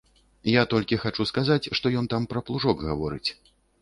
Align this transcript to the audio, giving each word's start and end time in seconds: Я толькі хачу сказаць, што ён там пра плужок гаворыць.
Я 0.51 0.61
толькі 0.71 0.99
хачу 1.03 1.27
сказаць, 1.31 1.69
што 1.81 1.85
ён 1.99 2.05
там 2.15 2.25
пра 2.33 2.43
плужок 2.49 2.77
гаворыць. 2.89 3.29